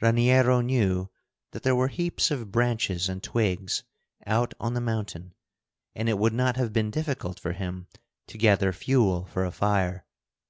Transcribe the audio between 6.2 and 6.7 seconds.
not